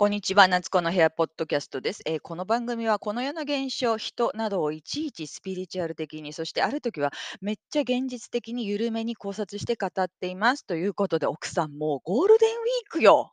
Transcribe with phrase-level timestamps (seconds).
[0.00, 2.02] こんにちは、夏子の部屋ポッドキャストです。
[2.06, 10.64] えーこの番組はこの世の現象、人などをいちいちスピリチュアル的に、そしてある時はめっちゃ現実的に緩めに考察して語っています。
[10.64, 13.32] ということで、奥さんもうゴールデンウィークよ。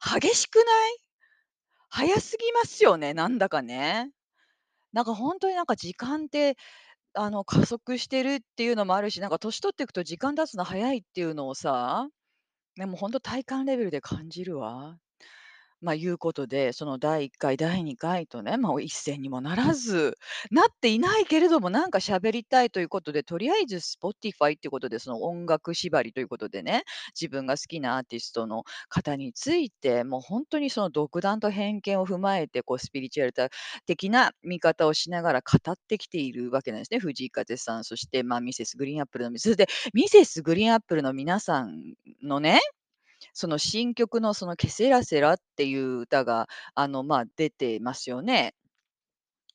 [0.00, 0.66] 激しくない？
[1.88, 4.12] 早すぎますよね、なんだかね。
[4.92, 6.56] なんか本当になんか時間って、
[7.14, 12.06] あの、加速してるっていうのもあるし、なんか年取っていくと時間経つの早いっていうのをさ、
[12.76, 14.96] でも本当体感レベルで感じるわ。
[15.82, 20.16] まあ、いうことで、その第1回、第2回とね、まあ、一銭にもならず、
[20.50, 26.84] なっていないけれども、なんか喋りたいということで、とりあえず Spotify っていうことで、その音楽縛りということでね、
[27.18, 33.32] 自分が好きなアーティストの方について、もう本当にその独断と偏見を踏まえて、こうスピリチュアル
[33.86, 36.98] 的な見方をしながら語ってきているわけなんですね。
[36.98, 42.60] 藤井風さん、そして、まあ、ミセスグリーンアップルの、それで、ミセスグリーンアップルの皆さんのね
[43.32, 48.54] その新曲のそのケセラセラっていう歌が、あの、まあ、出てますよね。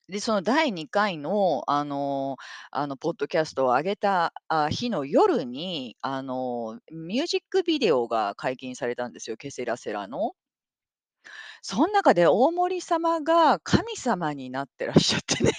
[0.08, 2.38] で、その第2回の、あの
[2.72, 10.34] あの、ポッドキャストを上げた、あ、日の夜に、あの、ミュージックビデオが解禁されたんですよ、ケセラセラの。
[11.62, 15.52] そん中で大森様が神様になってらっしゃってね。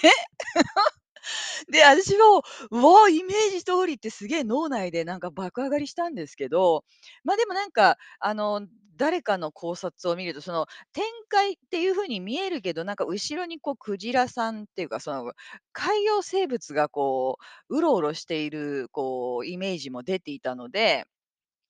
[1.71, 6.83] で、私も、うわ、イメージ通りってすげえ脳内でなんか爆上がりしたんですけど、
[7.23, 8.61] まあ、でもなんか、あの、
[8.97, 15.33] 誰かの考察を見ると、その展開っていう風に見えるけど、なんか後ろにこうクジラさんっていうか、その
[15.71, 17.37] 海洋生物がこ
[17.69, 21.05] う、うろうろしているこうイメージも出ていたので、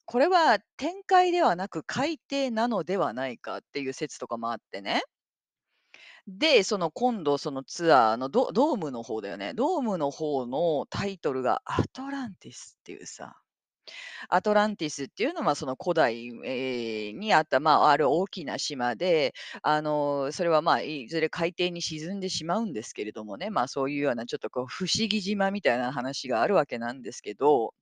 [0.05, 5.03] これは展開ではなく海底なのではないかっていう説とかもあってね。
[6.28, 9.53] で、その今度そのツアーのドドームの方だよね。
[9.53, 13.36] ドームの方のタイトルがアトランティスっていうさ、
[14.30, 27.73] アトランティスっていうのはその古代、えーにあった、まあ、ある大きな島で、あの、それはまあ、いずれ海底に沈んでしまうんですけれどもね、まあ、そういうようなちょっとこう不思議島みたいな話があるわけなんですけど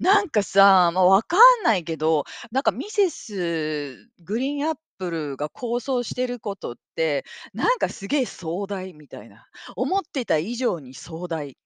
[0.00, 7.24] なんかさ、まあ、わかんないけど、なんかミセスグリーンアップルが構想してることって、
[7.54, 9.46] なんかすげえ壮大みたいな。
[9.76, 11.56] 思ってた以上に壮大。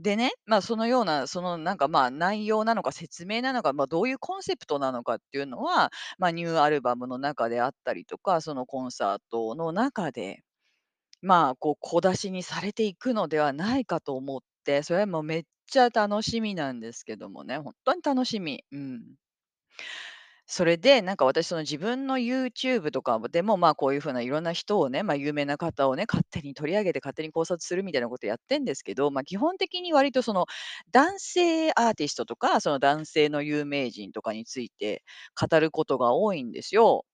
[0.00, 10.42] でね、まあ、そのような、そのなんか、まあ、内容なのか説明なのか、まあ、どういうコンセプトなのかっていうのは、まあ、ニューアルバムの中であったりとか、そのコンサートの中で、
[11.22, 18.64] まあ、こう小出しにされていくのではないかと思って、それはもうめっちゃ楽しみなんですけどもね、ほんとに楽しみ。
[18.72, 19.16] うん。
[20.46, 30.44] それで、なんか私その自分の YouTube とかでも、まあ、こういう風ないろんな人をね、まあ、有名な方をね、勝手に取り上げて勝手に考察するみたいなことやってんですけど、まあ、基本的に割とその
[30.92, 35.02] 男性アーティストとか、その男性の有名人とかについて
[35.40, 37.06] 語ることが多いんですよ。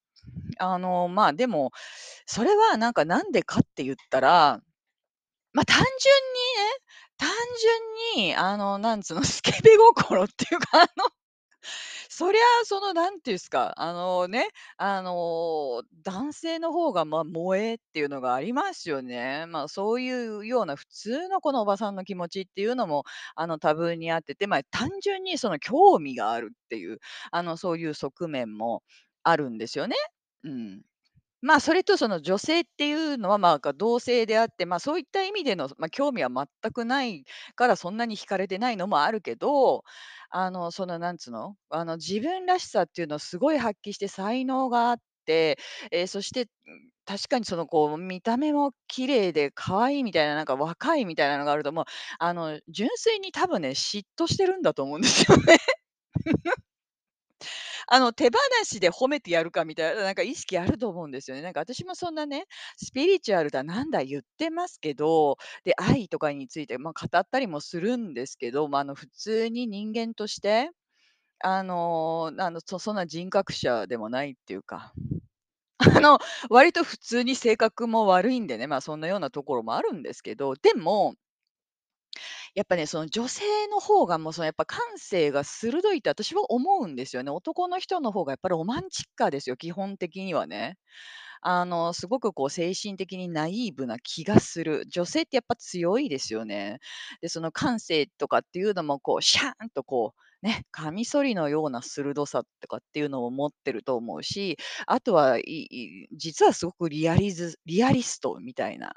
[0.59, 1.73] あの、まあ、でも、
[2.27, 4.61] それはなんかなんでかって言ったら
[5.53, 5.91] まあ、単純に
[6.71, 6.77] ね、
[7.17, 7.29] 単
[8.17, 11.11] 純に、あの、なんつうの、スケベ心っていうか、あの、
[12.20, 19.47] そりゃ、その、なんていうんですか、あのね、あの、男性の方が、ま、萌えっていうのがありますよね。
[19.47, 23.04] まあ、そういうような普通のこのおばさんの気持ちっていうのも、
[23.36, 26.98] あの、多分にあってて、まあ、単純にその興味があるっていう、
[27.32, 28.82] あの、そういう側面も
[29.22, 29.97] あるんですよね。
[30.44, 30.82] うん。
[31.43, 37.25] まあ、それとその女性っていうのは、まあ、同性であって、まあ、そういった意味での、まあ、興味は全くない
[37.55, 39.83] からそんなに惹かれてないのもあるけど、
[40.31, 45.59] あの、そのなんつうの、あの、自分らしさっていうのをすごい発揮して才能があって、
[45.91, 46.47] え、そして、ん、
[47.06, 51.84] 確かにそのこう見た目も綺麗で可愛いみたいな、なんか若いみたいなのがあると、もう、
[52.19, 55.56] あの、純粋に多分ね、嫉妬してるんだと思うんですよね。
[57.93, 61.43] あの、手放しで褒めてやるかみたいな、なんか意識あると思うんですよね。
[61.43, 62.45] なんか私もそんなね、
[62.77, 70.71] スピリチュアルだなんだ言ってますけど、で、愛とかについて、まあ、語ったりもするんですけど、まあ、あの、普通に人間として、
[71.41, 74.93] あの、あの、そそんな人格者でもないっていうか、
[75.97, 76.19] あの、
[76.50, 81.14] 割と普通に性格も悪いんでね、まあ、そんなようなところもあるんですけど、でも
[82.55, 87.31] やっぱね、その女性の方がもうそのやっぱ感性が鋭いって私は思うんですよね。
[87.31, 90.76] 男の人の方がやっぱりロマンチッカーですよ、基本的にはね。
[91.43, 94.87] あの、すごくこう精神的にナイーブな気がする。
[94.88, 96.79] 女性ってやっぱ強いですよね。
[97.23, 108.94] で、その感性とかっていうのもこうシャーンとこうね、カミソリのような鋭さとかっていうのを持ってると思うし、あとは、いい実はすごくリアリズリアリストみたいな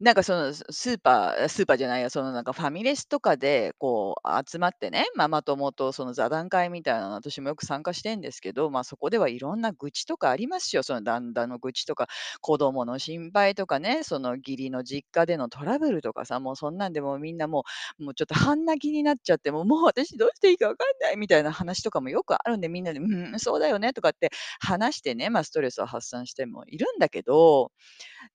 [0.00, 10.84] なんかその、スーパースーパーじゃないや、そのなんかファミレスとかで、こう集まってね、ママ友とその座談会みたいなの私もよく参加してんですけど、まあ、そこではいろんな愚痴とかありますよ。
[10.84, 12.06] その旦那の愚痴とか、
[12.40, 17.64] 子供の心配とかね、その義理の実家でのトラブルとかさ、もうそんなんでもみんなも
[17.98, 23.04] うもうちょっと半泣きになっちゃって、もうもう私どうしていいかわかんないみたいな話とかもよくあるんで、みんなで、「う
[23.34, 24.30] ん、そうだよね」とかって
[24.60, 27.72] 話してね、まあ、ストレスを発散してもいるんだけど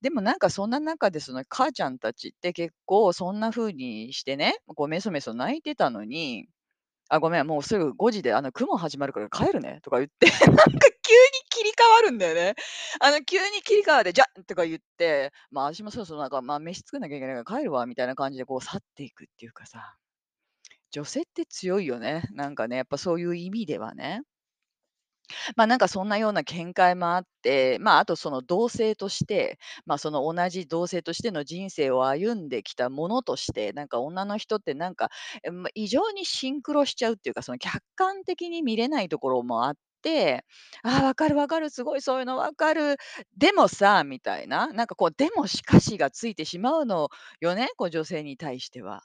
[0.02, 6.48] でもなんかそんな中でその母ちゃんたちって結構そんな風にしてね、こうメソメソ泣いてたのに、
[7.10, 12.54] 「あ、ごめん、もうすぐ5時であの公文始まるから帰るね」とか言って、 なんか急に切り替わるんだよね。
[13.00, 19.96] あの急に切り替わって、「じゃ！」とか言って、まあ、私もそろそろなんか、まあ、飯作んなきゃいけないから帰るわみたいな感じでこう去っていくっていうかさ、
[20.92, 22.22] 女性って強いよね。
[22.32, 24.22] なんかね、やっぱそういう意味ではね。
[25.56, 35.10] ま、なんかそんなような見解もあって、まあ、あとその同性として、ま、その同じ同性としての人生を歩んできた者として、なんか女の人ってなんか、
[35.42, 40.44] え、ま、異常にシンクロしちゃうっていうか、その客観的に見れないところもあって、
[40.84, 42.96] 「ああ、分かる分かる、すごいそういうの分かる。
[43.36, 47.08] でもさ」みたいな、なんかこう、でもしかしがついてしまうの
[47.40, 49.04] よね、こう女性に対しては。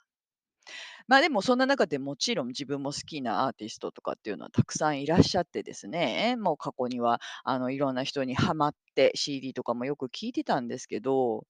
[1.08, 11.44] まあ、でもそんな中でもちろん自分も好きなアーティストとかっていうのはたくさんいらっしゃってですね、もう過去にはあのいろんな人にハマって CD とかもよく聴いてたんですけど、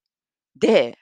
[0.56, 0.99] で、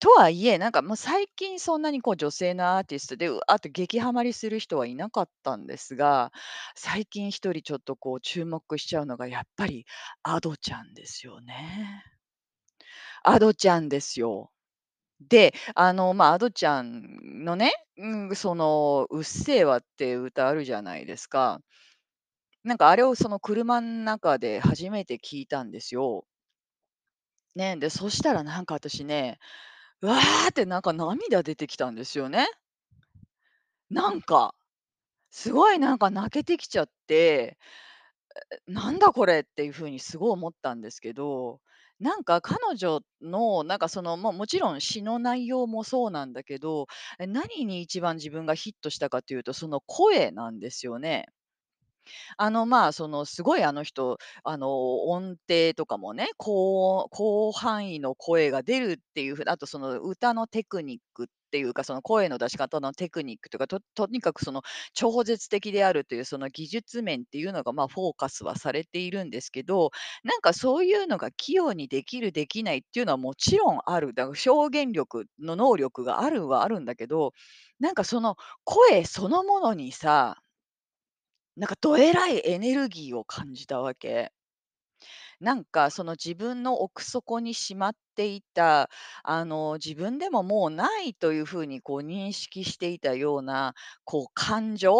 [0.00, 6.30] とはいえ、なんかもう最近そんなにこう女性のアーティストで、うわって激ハマりする人はいなかったんですが、
[6.76, 9.86] 最近一人ちょっとこう注目しちゃうのがやっぱり
[10.22, 12.04] アドちゃんですよね。
[13.24, 14.52] アドちゃんですよ。
[15.28, 21.60] で、あの、まあ、アドちゃんのね、うん、その、うっせぇわって歌あるじゃないですか。
[22.64, 26.24] なんかあれをその車ん中で初めて聞いたんですよ。
[27.54, 29.38] ね、で、そしたらなんか私ね、
[30.02, 30.18] うわ
[30.50, 32.46] ってなんか涙出てきたんですよね。
[33.90, 34.54] なんか、
[35.30, 37.58] すごいなんか泣けてきちゃって、
[38.66, 41.60] なんだこれっていう風にすごい思ったんですけど、
[42.00, 46.86] なんか彼女のなんかその、ももちろん詩の内容もそうなんだけど、
[47.18, 51.26] え、何に一番自分がヒットしたかというと、その声なんですよね。
[52.36, 64.62] あの、まあ、そのすごいあの人、あの、音程とかもね、高広範囲の声が出るっていう風な、あとその歌のテクニックっていうか、その声の出し方のテクニックとか、ととにかくその
[64.92, 69.92] 超絶的であるというその技術面っていうのが、まあ、フォーカスはされているんですけど、
[70.24, 74.14] なんかそういうのが器用にできるできないっていうのはもちろんある。
[74.14, 77.32] だから表現力の能力があるはあるんだけど、
[77.78, 80.38] なんかその声そのものにさ
[81.56, 84.32] なんかどえらいエネルギーを感じたわけ。
[85.40, 88.90] なんかその自分の奥底にしまっていた、
[89.22, 94.94] あの、自分でももうないという風にこう認識していたような、こう感情？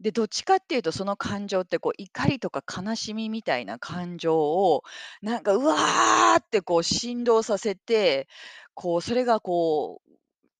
[0.00, 4.82] で、どっちかっていうとその感情ってこう怒りとか悲しみみたいな感情を、
[5.22, 8.28] なんか、うわってこう振動させて、
[8.74, 10.10] こうそれがこう、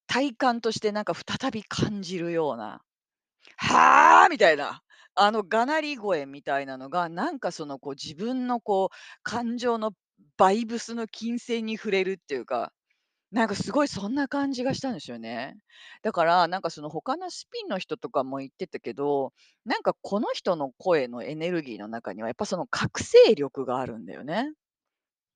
[0.07, 2.81] 体感としてなんか再び感じるような
[3.57, 4.81] 「はあ！」みたいな、
[5.15, 9.91] あのがなり声みたいなのが、なんかそのこう自分のこう感情の
[10.37, 12.71] バイブスの金星に触れるっていうか、
[13.31, 15.55] なんかすごいそんな感じがしたんですよね。
[16.03, 19.33] だから、なんかその他のスピンの人とかも言ってたけど、
[19.65, 24.51] なんかこの人の声のエネルギーの中にはやっぱその覚醒力があるんだよね。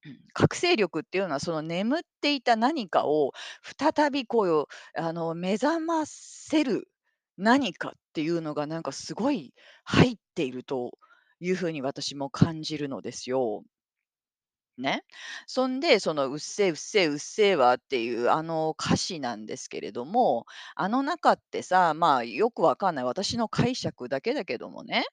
[0.06, 3.32] うん、覚醒力っていうのはその眠っていた何かを
[3.80, 6.88] 再びこうあの目覚ませる
[7.38, 9.54] 何かっていうのがなんかすごい
[9.84, 10.98] 入っていると
[11.42, 13.64] いうふうに私も感じるのですよ。
[14.78, 15.04] ね。
[15.48, 20.46] そんで、その「うっせえうっせえうっせえわ」っていうあの歌詞なんですけれども、
[20.76, 25.06] あの中ってさ、まあ、よくわかんない私の解釈だけだけどもね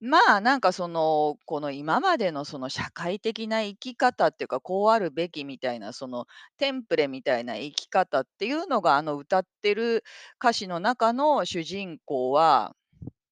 [0.00, 6.26] まあ、なんかその、この今までのその社会的な生き方っていうか、こうあるべきみたいなその
[6.56, 10.04] テンプレみたいな生き方っていうのが、あの歌ってる
[10.40, 12.76] 歌詞の中の主人公は、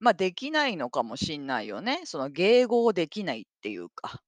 [0.01, 2.03] まあ、できないのかもしんないよね。
[2.05, 4.21] その迎合できないっていうか。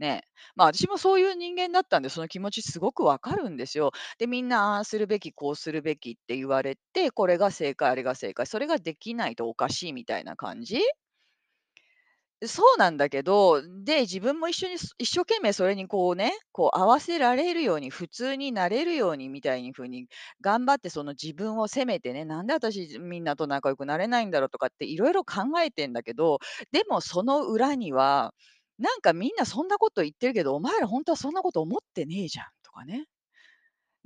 [0.00, 0.22] ね。
[0.56, 3.92] まあ、私もそういう人間だったんで、その気持ちすごく分かるんですよ。
[4.18, 10.80] で、みんなああするべき、こうするべきって言われて、これが正解、あれが正解、それができないとおかしいみたいな感じ？
[12.46, 20.06] そうなんだけど、で、自分も一緒に一生懸命それにこうね、こう合わせられるように、普通になれるようにみたいに風に
[20.40, 26.38] 頑張ってその自分を責めてね、なんで私みんなと仲良くなれないんだろうとかって色々考えてんだけど、
[26.70, 28.32] でもその裏には、
[28.78, 33.08] なんかみんなそんなこと言ってるけど、お前らほんとはそんなこと思ってねえじゃんとかね。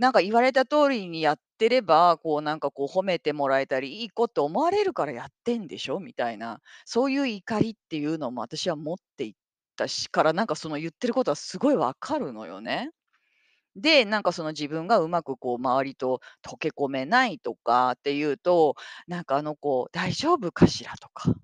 [0.03, 6.01] なんか言われた通りにやってれば、こうなんかこう褒めてもらえたり、いい子って思われるからやってんでしょ？
[6.01, 9.35] みたいな、そういう怒りっていうのも私は持っていっ
[9.77, 12.91] たしから、なんかその言ってることはすごいわかるのよね。
[13.77, 18.77] で、なんかその自分がうまくこう周りと溶け込めないとかっていうと、
[19.09, 20.95] なんかあの子大丈夫かしら？
[21.01, 21.35] とか、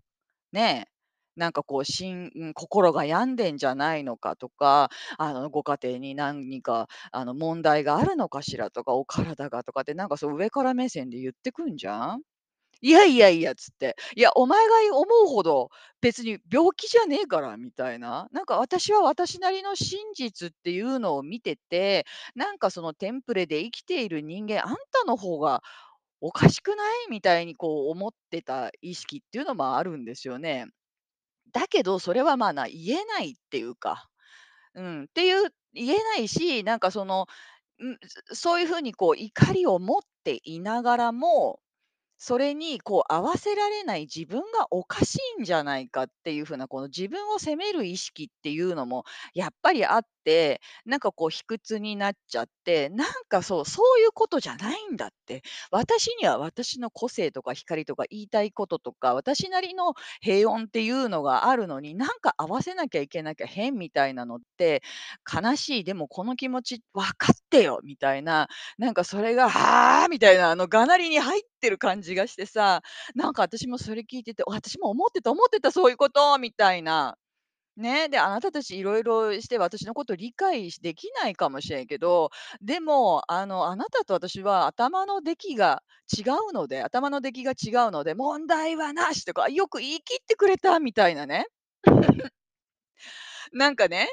[0.53, 0.98] ねえ。
[1.38, 12.23] なんかこうしんん、心が病んでんじゃないのかとか、あのご家庭に何かあの問題があるのかしらとか、お体がとかってなんかそう上から目線で言ってくんじゃん？
[12.83, 18.28] いやいやいやつって、いやお前が思うほど別に病気じゃねえからみたいな。
[18.33, 25.62] なんか私は私なりの真実っていうのを見てて、なんかそのテンプレで生きている人間、あんたの方が
[26.21, 27.11] おかしくない？
[27.11, 30.66] みたいにこう思ってた意識っていうのもあるんですよね。
[31.59, 34.09] だけど、それはまあ、な言えないっていうか、
[34.75, 37.27] うん、っていう言えないし、なんかその、
[37.85, 37.99] ん、
[38.35, 41.61] そういうふうにこう怒りを持っていながらも、
[42.19, 50.03] それにこう合わせられない自分がおかしいんじゃないかっていうふうな、この自分を責める意識っていうのもやっぱりあっ、
[50.85, 55.43] なんかこう卑屈になっちゃって、なんかそう、そういうことじゃないんだって。
[55.71, 64.83] 私には私の個性とか光とか言いたいこととか、私なりの平穏っていうのがあるのに、なんか合わせなきゃいけなきゃ変みたいなのって
[65.33, 72.83] 悲しい、でもこの気持ち分かってよみたいな、なんかそれが、はあみたいなあのがなりに入ってる感じがしてさ、
[73.15, 77.17] なんか私もそれ聞いてて、私も思ってた思ってたそういうことみたいな。
[77.79, 82.31] ね、で、あなたたちいろいろして私のこと理解できないかもしれんけど、
[82.61, 85.83] でもあの、あなたと私は頭の出来が
[86.17, 91.47] 違うので頭の出来が違うので、問題はなしとか、よく言い切ってくれたみたいなね。
[93.53, 94.09] なんかね、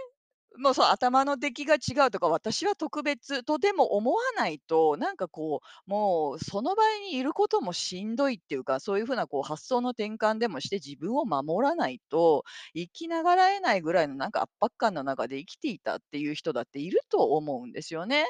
[0.57, 12.43] もうそう頭の出来が違うとか、私は特別とでも思わないと、なんかこう、もうその場合にいることもしんどいっていうか、そういうふうなこう発想の転換でもして自分を守らないと、
[12.73, 18.25] 生きながらえないぐらいのなんか圧迫感の中で生きていたっていう人だっていると思うんですよね。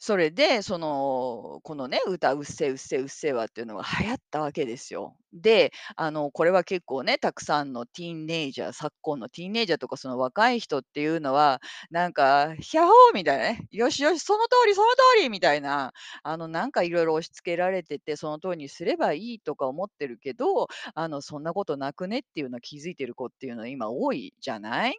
[0.00, 5.16] それで、その、このね、歌うっせぇうっせぇうっせぇわっていうのが流行ったわけですよ。
[5.32, 24.98] で、あの、これは結構ね、たくさんのティーンネイジャー昨今のティーンネイジャーとかその若い人っていうのは、なんか、ヒャホーみたいなね、よしよし、その通りその通りみたいな、あの、なんか色々押し付けられてて、その通りにすればいいとか思ってるけど、あの、そんなことなくねっていうのを気づいてる子っていうのは今多いじゃない？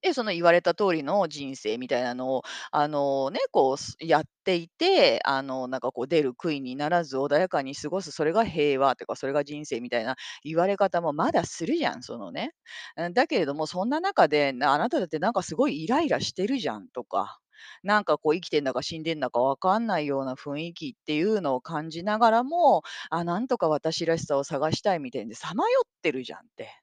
[0.00, 12.52] で、その言われた通りの人生みたいなのを、あの、ね、こう、すやっていて、あの、なんかこう出る杭にならず穏やかに過ごす、それが平和とか、それが人生みたいな言われ方もまだするじゃん、そのね。
[12.96, 17.38] うん、だけれども、そんな中で、なあなただってなんかすごいイライラしてるじゃんとか、
[17.84, 26.81] なんかこう生きてんだか死んでんだか分かんないような雰囲気っていうのを感じながらも、あ、なんとか私らしさを探したいみたいでさまよってるじゃんって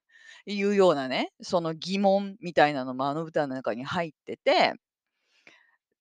[0.53, 4.73] いうようなね、その疑問みたいなのもあの歌の中に入ってて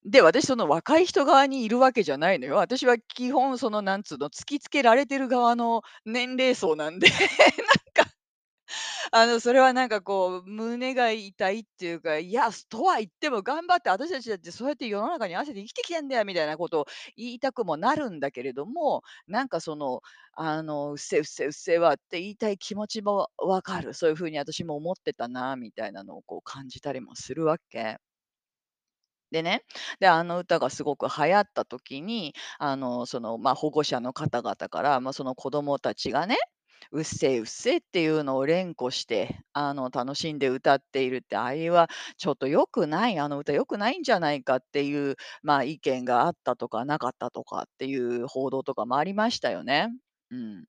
[0.05, 2.55] で、私その若い人側にいるわけじゃないのよ。
[2.55, 7.13] 私は基本そのなんつうの、突きつけられてる側の年齢層なんで、な、
[9.11, 16.85] あの、それはなんかこう胸が痛いっていうか、いや、とは言っても頑張って私たちだってそうやって世の中に合わせて生きてきてんだよみたいなことを
[17.15, 20.01] 言いたくもなるんだけれども、なんかその、
[20.33, 23.93] あの、うっせうっせうっせぇわって言いたい気持ちも分かる。
[23.93, 27.97] そういう風に私も思ってたなみたいなのをこう感じたりもするわけ。
[29.31, 29.63] でね、
[29.99, 36.35] で、あの歌がすごく流行った時に、あの、その、まあ、保護者の方々から、まあ、その子供たちがね、
[36.91, 49.89] うっせぇうっせぇっていうのを連呼して、あの、楽しんで歌っているって、あれはちょっと良くない、あの歌良くないんじゃないかっていう、まあ、意見があったとかなかったとかっていう報道とかもありましたよね。
[50.31, 50.65] うん。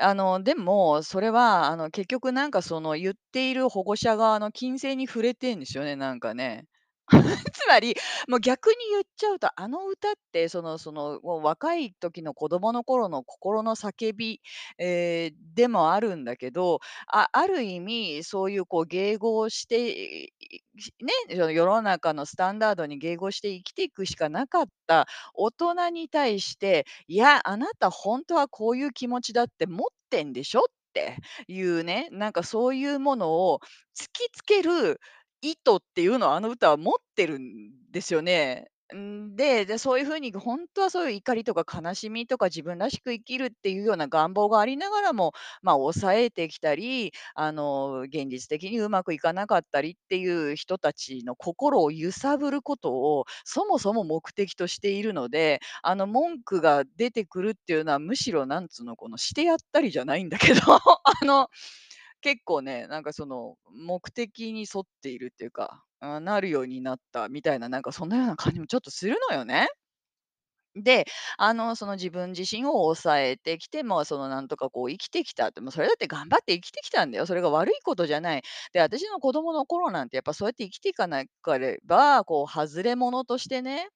[0.00, 6.66] あの、でも、それは、あの、結局なんかその言っている保護者側の金銭に触れてんですよね、なんかね。
[7.52, 7.94] つまり、
[8.28, 14.40] もう逆に言っちゃうと、あの歌ってそのその、もう若い時の子供の頃の心の叫び、
[14.78, 20.32] ええ、でもあるんだけど、あある意味そういうこう迎合して、
[21.28, 31.16] ね、世の中のスタンダードに迎合して生きていくしかなかった大人に対して、いや、あなたほんとはこういう気持ちだって持ってんでしょって
[31.48, 33.60] いうね、なんかそういうものを
[33.98, 35.00] 突きつける
[35.44, 38.68] 意図っていうのをあの歌は持ってるんですよね。
[38.94, 45.32] んで、で、そういう風にほんとはそういう怒りとか悲しみとか自分らしく生きるっていうような願望がありながらも、
[45.62, 60.60] まあ、抑えてきたり、あの、現実的にうまくいかなかったりっていう人たちの心を揺さぶることを、そもそも目的としているので、あの、文句が出てくるっていうのは、むしろなんつうの、この、してやったりじゃないんだけど、
[61.04, 61.48] あの、
[62.24, 69.68] 結構ね、なんかその、目的に沿っているっていうか、あ、なるようになったみたいな、なんかそんなような感じもちょっとするのよね。
[70.76, 71.04] で、
[71.38, 77.26] あの、その自分自身を抑えてきて、ま、そのなんとかこう生きてきたって、もうそれだって頑張って生きてきたんだよ。
[77.26, 78.42] それが悪いことじゃない。
[78.72, 83.88] で、私の子供の頃なんてやっぱそうやって生きていかなかれば、こう外れ者としてね、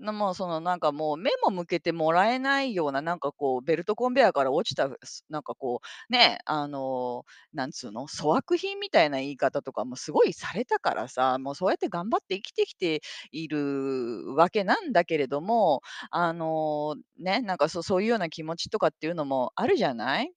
[0.00, 5.80] な、もうそのなんかもう目も向けてもらえないような、なんかこうベルトコンベアから落ちた、すなんかこ
[6.10, 13.02] う、ね、あの、なんつうの、粗悪品みたいな言い方とかもすごいされたからさ、もうそうやって頑張って生きてきて
[13.32, 20.32] いるわけなんだけれども、あの、ね、なんかそそういうような気持ちとかっていうのもあるじゃない？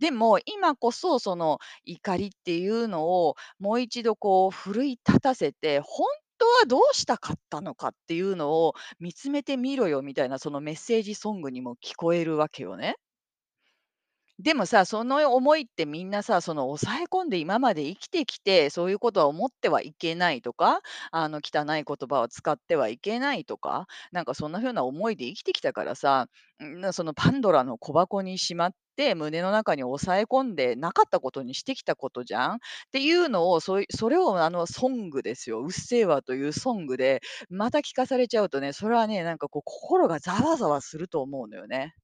[0.00, 6.04] でも、今こそその怒りっていうのをもう一度こう奮い立たせて、ほ
[6.38, 12.96] 当はどうしたかったのかっていうのを見つめてみろよみたいなそのメッセージソングにも聞こえるわけよね。
[14.40, 20.80] でもさ、その思いってみんなさ、その抑え込んで今まで生きてきて、そういうことは思ってはいけないとか、
[21.10, 26.28] あの汚い言葉を使ってはいけないとか、なんかそんな風な思いで生きてきたからさ、
[26.62, 32.54] ん、そのパンドラの小箱にしまって、胸の中に抑え込んでなかったことにしてきたことじゃん？
[32.54, 32.58] っ
[32.92, 41.94] ていうのを、そそれをあのソングですよ、うっせぇわというソングで、また聞かされちゃうとね、それはね、なんかこう心がざわざわすると思うのよね。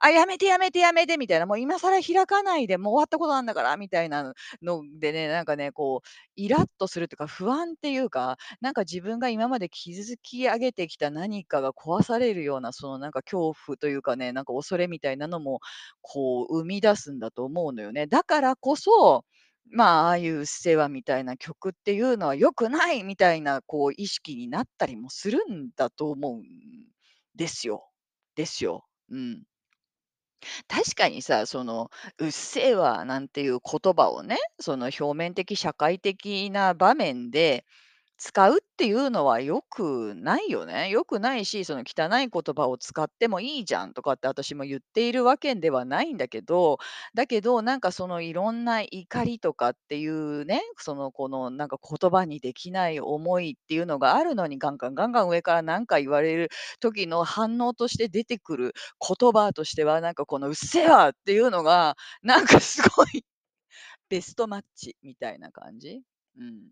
[0.00, 15.60] あ、やめてやめてやめてみたいな、もう今更開かないで、もう終わったことなんだからみたいなのでね、なんかね、こうイラッとするっていうか、不安っていうか、なんか自分が今まで築き上げてきた何かが壊されるような、そのなんか恐怖というかね、なんか恐れみたいなのも、
[16.02, 18.06] こう生み出すんだと思うのよね。
[18.06, 19.24] だからこそ、
[19.70, 26.42] まあ、ああいううっせぇわみたいな曲っていうのは良くないみたいな、こう意識になったりもするんだと思うん
[27.34, 27.84] ですよ。
[28.36, 28.84] ですよ。
[29.10, 29.47] うん。
[30.68, 37.64] 確かにさ、その、うっせぇわなんていう言葉をね、その表面的社会的な場面で
[38.20, 40.90] 使うっていうのは良くないよね。
[40.90, 46.78] 良くないし、その汚い言葉を使ってもいいじゃんとかって私も言っているわけではないんだけど、
[47.14, 56.48] だけど、なんかそのいろんな怒りとかっていうね、その、このなんか言葉にできない思いっていうのがあるのに、ガンガンガンガン上からなんか言われる
[56.80, 63.24] 時の反応として出てくる言葉としては、なんかこのうっせぇわっていうのが、なんかすごい
[64.10, 66.02] ベストマッチみたいな感じ。
[66.38, 66.68] うん。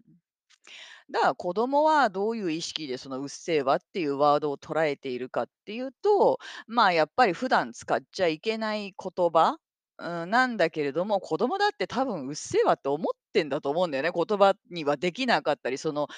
[1.10, 9.56] だから子供はどういう意識でそのうっせぇわっていうワードを捉えているかっていうと、まあ、やっぱり普段使っちゃいけない言葉、
[9.98, 14.10] うん、なんだけれども、子供だって多分うっせぇわって思ってんだと思うんだよね。
[14.12, 16.08] 言葉にはできなかったり、その、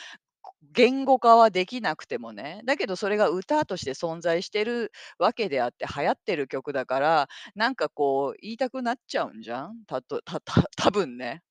[0.72, 2.62] 言語化はできなくてもね。
[2.66, 9.85] だけどそれが歌として存在してるわけであって、流行ってる曲だから、なんかこう言いたくなっちゃうんじゃん？
[9.87, 11.42] たとたた多分ね。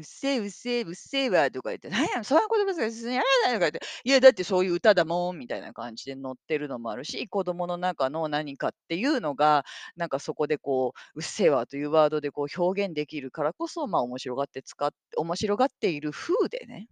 [0.00, 9.64] うっせぇうっせぇうっせぇわとか言って、なんや、そんな言葉やめないとか言って、いやだってそういう歌だもんみたいな感じで乗ってるのもあるし、子供の中の何かっていうのが、
[9.96, 16.88] なんかそこでこう、うっせぇわというワードでこう表現できるからこそ、まあ面白がって使っ面白がっている風でね、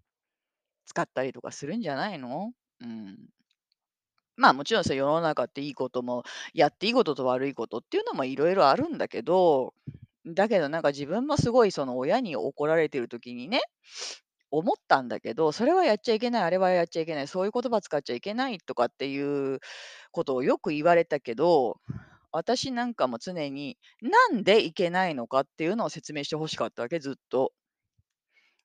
[0.86, 2.52] 使ったりとかするんじゃないの？
[2.82, 3.18] うん。
[4.36, 6.22] まあ、もちろんさ、世の中っていいことも、
[6.54, 9.74] やっていいことと悪いことっていうのもいろいろあるんだけど、
[10.34, 13.60] だけどなんか自分もすごいその親に怒られてる時にね、
[14.50, 19.60] 思ったんだけど、それはやっちゃいけない、あれはやっちゃいけない、そういう言葉使っちゃいけないとかっていう
[20.12, 21.80] ことをよく言われたけど、
[22.32, 27.52] 私なんかも常に、なんでいけないのかっていうのを説明して欲しかったわけ、ずっと。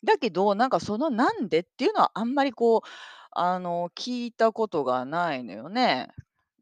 [0.04, 2.88] だけど、なんかそのなんでっていうのはあんまりこう、
[3.32, 6.10] あの、聞いたことがないのよね。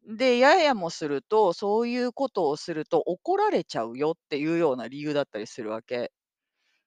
[0.06, 6.12] で、ややもすると、そういうことをすると怒られちゃうよっていうような理由だったりするわけ。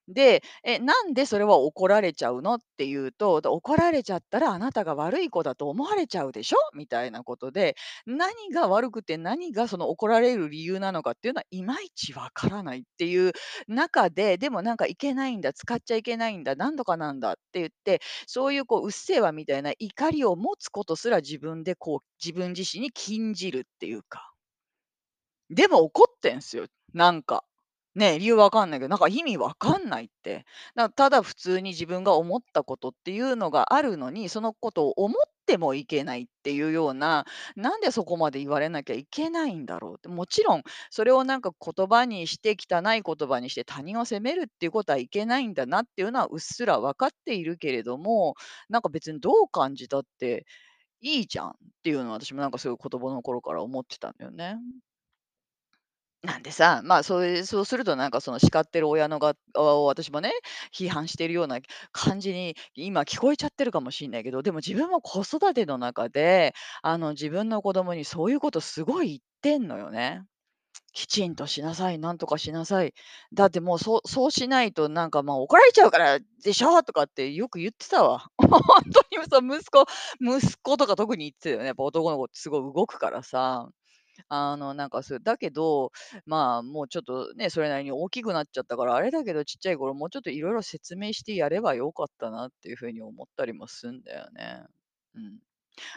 [0.08, 2.56] で、え、なんでそれは怒られちゃうの？
[2.56, 6.58] っていうと、怒られちゃったらあなたが悪い子だと思われちゃうでしょ？
[6.76, 13.32] みたいなことで、何が悪くて何がその怒られる理由なのかっていうのは、いまいちわからないっていう
[13.68, 24.32] 中で、でもなんかいけないんだ、使っちゃいけないんだ、なんとかなんだって言って、そういうこう、うっせぇわみたいな怒りを持つことすら自分でこう、自分自身に禁じるっていうか。
[25.50, 27.44] でも怒ってんすよ、なんか。
[27.96, 30.46] ね、理由わかんないけど、なんか意味わかんないって。
[30.76, 48.36] な、ただ普通に自分が思ったことっていうのがあるのに、そのことを思ってもいけないっていうような、なんでそこまで言われなきゃいけないんだろうって、もちろんそれをなんか言葉にして、汚い言葉にして他人を責めるっていうことはいけないんだなっていうのはうっすら分かっているけれども、
[48.68, 50.46] なんか別にどう感じたって
[51.02, 51.54] いいじゃんっ
[51.84, 54.58] ていうのは私もなんかすごい子供の頃から思ってたんだよね。
[56.26, 60.32] なんでさ、まあ、そうそうするとなんかその叱ってる親の側を私もね、
[60.74, 61.60] 批判しているような
[61.92, 70.24] 感じに今聞こえちゃってるかもしんないけど、でも自分も子育ての中で、あの、自分の子供にそういうことすごい言ってんのよね。
[70.94, 72.94] きちんとしなさい、なんとかしなさい。
[73.34, 76.84] だってもうそうそうしないとなんかもう怒られちゃうからでしょ？
[76.84, 78.28] とかってよく言ってたわ。
[78.40, 78.50] 本
[78.94, 79.86] 当にそう息子
[80.22, 81.68] 息子とか特に言ってたよね。
[81.68, 83.70] やっぱ男の子ってすごい動くからさ。
[84.30, 85.92] あの、なんかそう、だけど、
[86.26, 94.64] まあ、もうちょっとね、それなりに大きくなっちゃったから、あれだけど、ちっちゃい頃もうちょっといろいろ説明してやればよかったなっていう風に思ったりもすんだよね。
[95.16, 95.40] うん。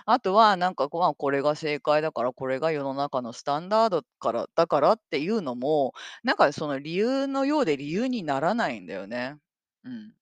[0.06, 5.92] あとは、なんか、こまあ、これが正解だから、これが世の中のスタンダードからだからっていうのも、
[6.24, 9.36] なんかその理由のようで理由にならないんだよね。
[9.84, 10.14] うん。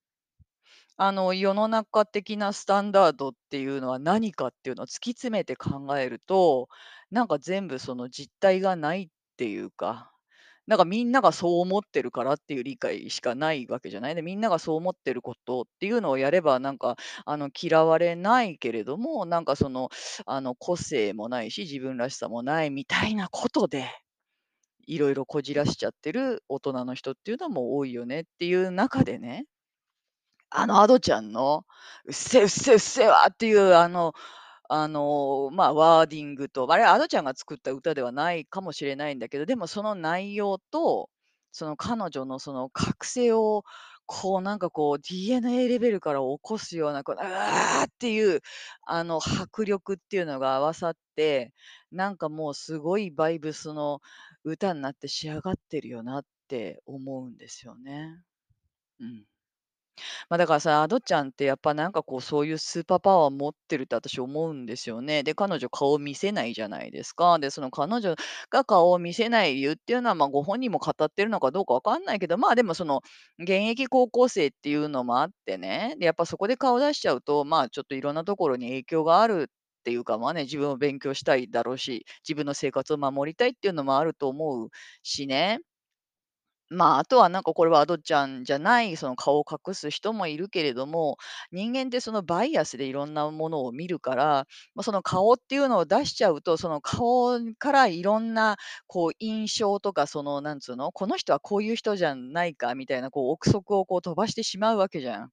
[0.98, 6.68] あの、世の中的なスタンダードっていうのは何かっていうのを突き詰めて考えると、
[7.10, 10.12] なんか全部その実体がないっていうか、
[10.66, 14.16] なんかみんながそう思ってるからっていう理解しかないわけじゃない。
[14.16, 19.90] で、みんながそう思ってることっていうのをやれば、なんか、あの、嫌われないけれども、なんかその、
[20.26, 23.88] あの、個性もないし、自分らしさもないみたいなことで、
[24.86, 29.46] いろいろこじらしちゃってる大人の人っていうのも多いよねっていう中でね
[30.50, 31.64] あの、アドちゃんの、
[32.06, 34.12] うっせ、うっせ、うっせわっていう、あの
[34.68, 41.10] あの、まあ、ワーディングと、あれ、アドちゃんが作った歌ではないかもしれないんだけど、でもその内容と、
[41.52, 43.64] その彼女のその覚醒を、
[44.08, 48.40] こうなんかこう DNA レベルから起こすような、こう、うわーっていう、
[48.86, 51.52] あの迫力っていうのが合わさって、
[51.90, 54.00] なんかもうすごいバイブスの
[54.44, 58.22] 歌になって仕上がってるよなって思うんですよね。
[59.00, 59.26] うん。
[60.30, 65.22] ま、だからさ、アドちゃんってやっぱなんかこう、そういうスーパーパワー持ってるって私思うんですよね。
[65.22, 67.38] で、彼女顔見せないじゃないですか。
[67.38, 68.14] で、その彼女
[68.50, 73.02] が顔を見せない理由っていうのは、ま、ご本人も語ってるのかどうかわかんないけど、まあ、でもその、
[73.38, 84.68] 現役高校生っていうのもあってね、で、やっぱそこで顔出しちゃうと、まあ、ちょっといろんなところに影響があるっていうか、まあね、自分を勉強したいだろうし、自分の生活を守りたいっていうのもあると思う
[85.02, 85.60] しね。
[86.68, 91.16] まあ、あとはなんかこれはアドちゃんじゃない、その顔を隠す人もいるけれども、
[91.52, 98.56] 人間ってそのバイアスでいろんなものを見るから、まあ、その顔っていうのを出しちゃうと、その顔からいろんな
[98.88, 105.30] こう印象とか、そのなんつうの、この人はこういう人じゃないかみたいなこう憶測をこう飛ばしてしまうわけじゃん。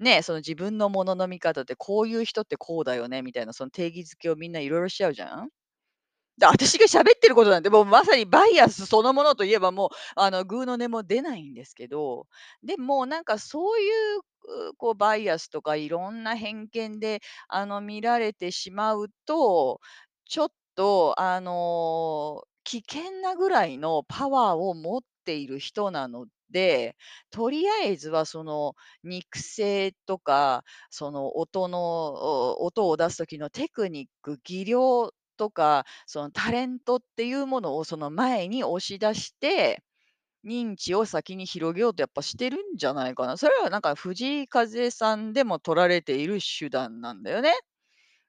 [0.00, 5.50] ね、その自分のものの見方ってこういう人ってこうだよねみたいなその定義づけをみんないろいろしちゃうじゃん。
[6.48, 12.26] 私が喋ってることなんて、もうまさにバイアスそのものといえば、もう、あの、ぐうの音も出ないんですけど、
[12.62, 14.20] でもなんかそういう、
[14.78, 19.80] こうバイアスとかいろんな偏見で、あの、見られてしまうと、
[20.26, 26.96] ちょっと、あの、危険なぐらいのパワーを持っている人なので、
[27.30, 28.74] とりあえずはその
[29.04, 39.82] 肉声とか、その音の、音を出す時のテクニック、技量とか、そのタレントっていうものをその前に押し出して、
[40.44, 43.36] 認知を先に広げようとやっぱしてるんじゃないかな。
[43.38, 47.54] それはなんか藤井風さんでも取られている手段なんだよね。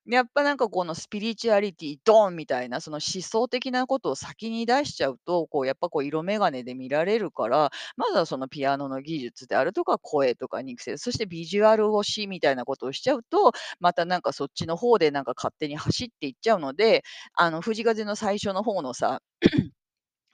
[0.07, 17.03] やっぱなんかこのスピリチュアリティドンみたいな、その思想的なことを先に出しちゃうと、こうやっぱこう色眼鏡で見られるから、まずはそのピアノの技術であるとか、声とか肉声、そしてビジュアル推しみたいなことをしちゃうと、またなんかそっちの方でなんか勝手に走っていっちゃうので、
[17.35, 19.21] あの藤風の最初の方のさ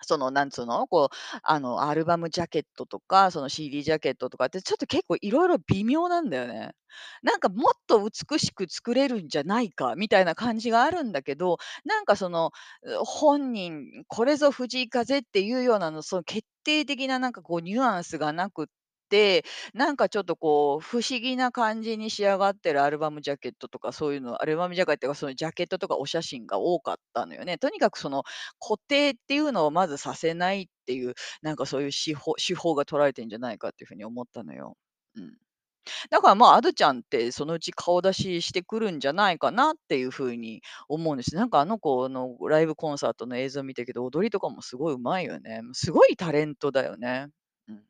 [0.02, 6.72] その、なんつうの、こう、あの、アルバムジャケットとか、その CD ジャケットとかって、ちょっと結構いろいろ微妙なんだよね。
[7.24, 12.52] なんかもっと美しく作れるんじゃないかみたいな感じがあるんだけど、なんかその、
[13.06, 18.66] 本人、これぞ藤井風っていうようなの、その決定的ななんかこうニュアンスがなくっ、
[19.74, 27.58] なんかちょっとこう、不思議な感じに仕上がってるアルバムジャケットとか、そういうのアルバムジャケットがそのジャケットとかお写真が多かったのよね。
[27.58, 28.24] とにかくその
[28.60, 34.76] 固定っていうのをまずさせないっていう、なんかそういう手法手法が取られてんじゃないかっていう風に思ったのよ。
[35.16, 35.38] うん。
[36.10, 41.36] だからまあ、アドちゃんってそのうち顔出ししてくるんじゃないかなっていう風に思うんです。
[41.36, 45.62] なんかあの子のライブコンサートの映像見たけど、踊りとかもすごい上手いよね。
[45.74, 47.28] すごいタレントだよね。
[47.70, 47.84] うん。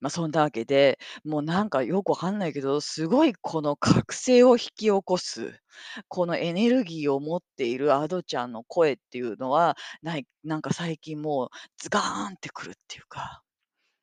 [0.00, 5.60] ま、そんなわけで、もうなんかよくわかんないけど、すごいこの覚醒を引き起こす、
[6.08, 13.42] このエネルギーを持っている Ado ちゃんの声っていうのは、ないなんか最近もうズガーンってくるっていうか。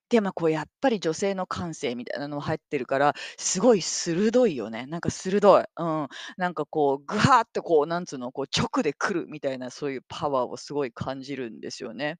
[0.09, 4.85] で、ま、こうやっぱり女性の感性みたいなのも入ってるから、すごい鋭いよね。
[4.87, 5.63] なんか鋭い。
[5.79, 6.07] うん。
[6.37, 12.17] なんかこう、ぐはってこう、なんつうの、こう直で来るみたいなそういうパワーをすごい感じるんですよね。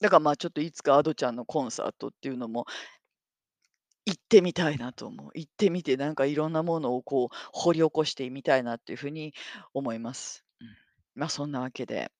[0.00, 2.66] だから、まあ、ちょっといつか Ado ちゃんのコンサートっていうのも
[4.06, 5.30] 行ってみたいなと思う。
[5.34, 9.32] 行ってみて、なんかいろんなものをこう掘り起こしてみたいなっていう風に
[9.72, 10.44] 思います。
[10.60, 10.68] うん。
[11.14, 12.10] まあ、そんなわけで、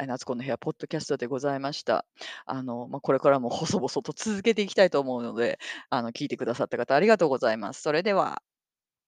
[0.00, 2.06] え、夏子の部屋ポッドキャストでございました。
[2.46, 5.58] あの、まあ、これからも細々と続けていきたいと思うので、
[5.90, 7.82] あの、聞いてくださった方ありがとうございます。
[7.82, 8.42] それでは。